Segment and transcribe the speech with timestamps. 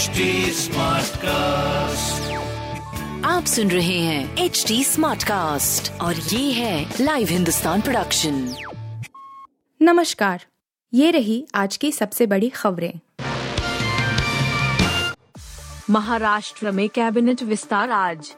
[0.00, 0.06] HD
[1.16, 2.32] cast
[3.26, 8.54] आप सुन रहे हैं एच डी स्मार्ट कास्ट और ये है लाइव हिंदुस्तान प्रोडक्शन
[9.82, 10.44] नमस्कार
[10.94, 12.92] ये रही आज की सबसे बड़ी खबरें।
[15.90, 18.32] महाराष्ट्र में कैबिनेट विस्तार आज।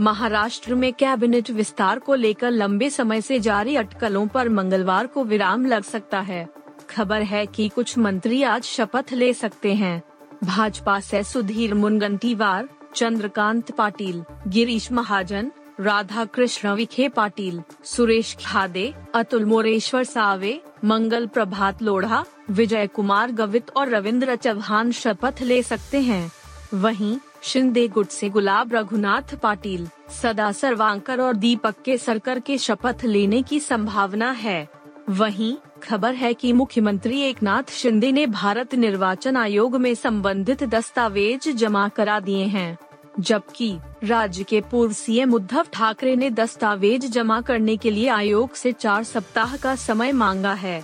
[0.00, 5.66] महाराष्ट्र में कैबिनेट विस्तार को लेकर लंबे समय से जारी अटकलों पर मंगलवार को विराम
[5.66, 6.48] लग सकता है।
[6.90, 10.02] खबर है कि कुछ मंत्री आज शपथ ले सकते हैं।
[10.44, 19.44] भाजपा से सुधीर मुनगंटीवार, चंद्रकांत पाटिल, गिरीश महाजन राधा कृष्ण विखे पाटिल, सुरेश खादे, अतुल
[19.44, 26.32] मोरेश्वर सावे, मंगल प्रभात लोढ़ा, विजय कुमार गवित और रविंद्र चौहान शपथ ले सकते हैं।
[26.74, 29.88] वहीं, शिंदे गुट से गुलाब रघुनाथ पाटिल,
[30.22, 34.68] सदा सरवांकर और दीपक के सरकर के शपथ लेने की संभावना है।
[35.10, 41.88] वहीं खबर है कि मुख्यमंत्री एकनाथ शिंदे ने भारत निर्वाचन आयोग में संबंधित दस्तावेज़ जमा
[41.88, 42.78] करा दिए हैं,
[43.20, 48.72] जबकि राज्य के पूर्व सीएम उद्धव ठाकरे ने दस्तावेज़ जमा करने के लिए आयोग से
[48.72, 50.82] चार सप्ताह का समय मांगा है।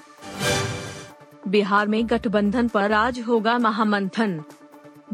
[1.48, 4.42] बिहार में गठबंधन पर आज होगा महामंथन।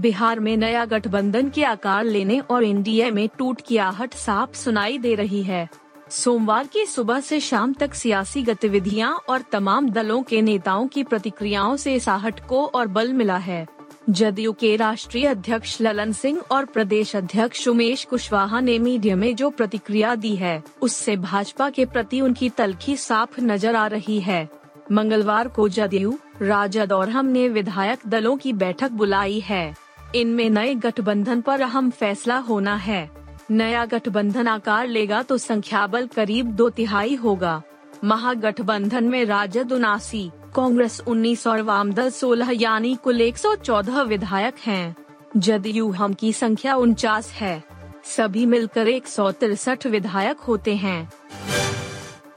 [0.00, 4.98] बिहार में नया गठबंधन के आकार लेने और एनडीए में टूट की आहट साफ़ सुनाई
[4.98, 5.68] दे रही है।
[6.10, 11.76] सोमवार की सुबह से शाम तक सियासी गतिविधियाँ और तमाम दलों के नेताओं की प्रतिक्रियाओं
[11.76, 13.66] से साहट को और बल मिला है।
[14.10, 19.50] जदयू के राष्ट्रीय अध्यक्ष ललन सिंह और प्रदेश अध्यक्ष उमेश कुशवाहा ने मीडिया में जो
[19.50, 24.48] प्रतिक्रिया दी है, उससे भाजपा के प्रति उनकी तलखी साफ़ नज़र आ रही है।
[24.92, 29.74] मंगलवार को जदयू राजद और हम ने विधायक दलों की बैठक बुलाई है।
[30.14, 33.19] इनमें नए गठबंधन पर अहम फैसला होना है।
[33.50, 37.62] नया गठबंधन आकार लेगा तो संख्या बल करीब दो तिहाई होगा।
[38.04, 44.96] महागठबंधन में राजद उनासी, कांग्रेस 19 और वामदल 16 यानी कुल 114 विधायक हैं।
[45.36, 47.62] जदयू हम की संख्या उनचास है।
[48.04, 51.12] सभी मिलकर एक सौ तिरसठ विधायक होते हैं।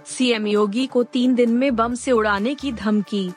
[0.05, 3.31] सीएम योगी को तीन दिन में बम से उड़ाने की धमकी।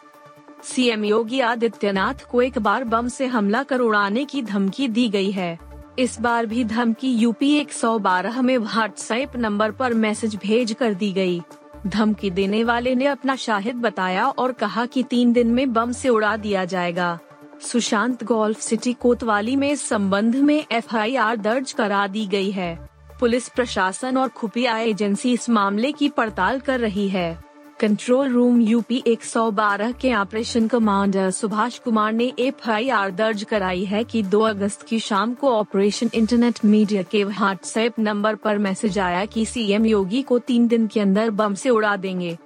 [0.65, 5.31] सीएम योगी आदित्यनाथ को एक बार बम से हमला कर उड़ाने की धमकी दी गई
[5.31, 5.66] है।
[5.99, 11.41] इस बार भी धमकी यूपी 112 में व्हाट्सएप नंबर पर मैसेज भेज कर दी गई।
[11.87, 16.09] धमकी देने वाले ने अपना शाहिद बताया और कहा कि तीन दिन में बम से
[16.09, 17.19] उड़ा दिया जाएगा।
[17.61, 22.89] सुशांत गोल्फ सिटी कोतवाली में इस संबंध में एफआईआर दर्ज करा दी गई है।
[23.21, 27.39] पुलिस प्रशासन और खुफिया एजेंसी इस मामले की पड़ताल कर रही है।
[27.81, 34.23] कंट्रोल रूम यूपी 112 के ऑपरेशन कमांडर सुभाष कुमार ने एफआईआर दर्ज कराई है कि
[34.23, 39.45] 2 अगस्त की शाम को ऑपरेशन इंटरनेट मीडिया के व्हाट्सएप नंबर पर मैसेज आया कि
[39.47, 42.37] सीएम योगी को तीन दिन के अंदर बम से उड़ा देंगे।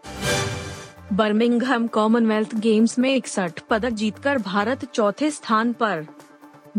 [1.12, 6.06] बर्मिंगहम कॉमनवेल्थ गेम्स में इकसठ पदक जीतकर भारत चौथे स्थान पर।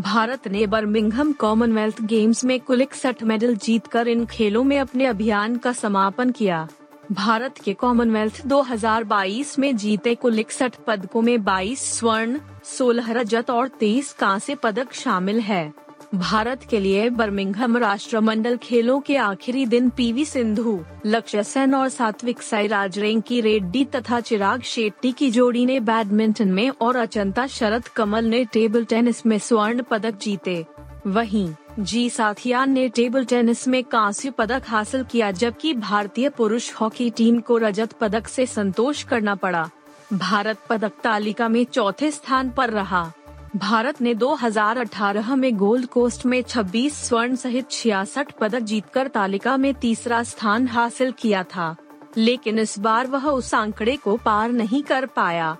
[0.00, 5.56] भारत ने बर्मिंगहम कॉमनवेल्थ गेम्स में कुल इकसठ मेडल जीतकर इन खेलों में अपने अभियान
[5.56, 6.66] का समापन किया।
[7.12, 13.68] भारत के कॉमनवेल्थ 2022 में जीते कुल इकसठ पदकों में 22 स्वर्ण 16 रजत और
[13.68, 15.72] 23 कांस्य पदक शामिल है।
[16.14, 22.42] भारत के लिए बर्मिंघम राष्ट्रमंडल खेलों के आखिरी दिन पीवी सिंधु, लक्ष्य सेन और सात्विक
[22.42, 28.24] साईराज रेंकी रेड्डी तथा चिराग शेट्टी की जोड़ी ने बैडमिंटन में और अचंता शरद कमल
[28.24, 30.64] ने टेबल टेनिस में स्वर्ण पदक जीते।
[31.06, 31.48] वहीं
[31.80, 37.40] जी साथियान ने टेबल टेनिस में कांस्य पदक हासिल किया, जबकि भारतीय पुरुष हॉकी टीम
[37.40, 39.70] को रजत पदक से संतोष करना पड़ा।
[40.12, 43.12] भारत पदक तालिका में चौथे स्थान पर रहा।
[43.56, 49.74] भारत ने 2018 में गोल्ड कोस्ट में 26 स्वर्ण सहित छियासठ पदक जीतकर तालिका में
[49.74, 51.74] तीसरा स्थान हासिल किया था,
[52.16, 55.56] लेकिन इस बार वह उस आंकड़े को पार नहीं कर पाया।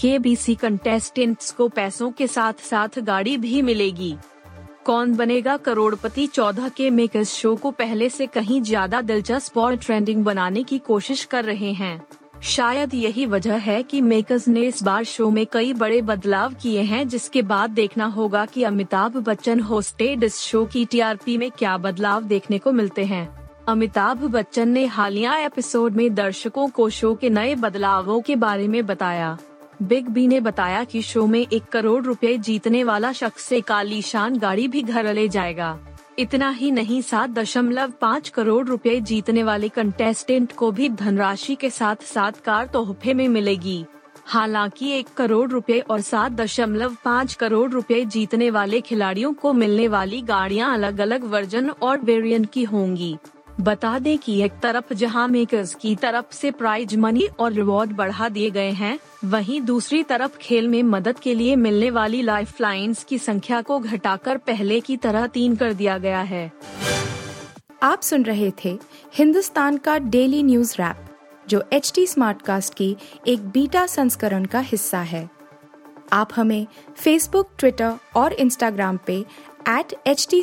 [0.00, 4.16] के बी सी कंटेस्टेंट्स को पैसों के साथ साथ गाड़ी भी मिलेगी।
[4.84, 10.24] कौन बनेगा करोड़पति चौदह के मेकर्स शो को पहले से कहीं ज़्यादा दिलचस्प और ट्रेंडिंग
[10.24, 12.00] बनाने की कोशिश कर रहे हैं।
[12.44, 16.82] शायद यही वजह है कि मेकर्स ने इस बार शो में कई बड़े बदलाव किए
[16.82, 21.76] हैं, जिसके बाद देखना होगा कि अमिताभ बच्चन होस्टेड इस शो की टीआरपी में क्या
[21.78, 23.28] बदलाव देखने को मिलते हैं।
[23.68, 28.84] अमिताभ बच्चन ने हालिया एपिसोड में दर्शकों को शो के नए बदलावों के बारे में
[28.86, 29.36] बताया।
[29.82, 34.38] बिग बी ने बताया कि शो में एक करोड़ रुपए जीतने वाला शख्स एक आलीशान
[34.38, 35.78] गाड़ी भी घर ले जाएगा।
[36.18, 41.70] इतना ही नहीं, सात दशमलव पाँच करोड़ रुपए जीतने वाले कंटेस्टेंट को भी धनराशि के
[41.70, 43.84] साथ साथ कार तोहफे में मिलेगी।
[44.26, 49.88] हालाँकि एक करोड़ रुपए और सात दशमलव पाँच करोड़ रुपए जीतने वाले खिलाड़ियों को मिलने
[49.88, 53.16] वाली गाड़ियाँ अलग अलग वर्जन और वेरिएंट की होंगी।
[53.60, 58.28] बता दें कि एक तरफ़ जहाँ मेकर्स की तरफ़ से प्राइज मनी और रिवॉर्ड बढ़ा
[58.28, 62.54] दिए गए हैं, वहीं दूसरी तरफ़ खेल में मदद के लिए मिलने वाली लाइफ
[63.08, 66.52] की संख्या को घटाकर पहले की तरह तीन कर दिया गया है।
[67.82, 68.78] आप सुन रहे थे
[69.14, 71.06] हिंदुस्तान का डेली न्यूज़ रैप,
[71.48, 72.96] जो एच टी स्मार्ट कास्ट की
[73.26, 75.28] एक बीटा संस्करण का हिस्सा है।
[76.12, 76.66] आप हमें
[76.96, 79.24] फेसबुक ट्विटर और इंस्टाग्राम पे
[79.68, 80.42] एट एच टी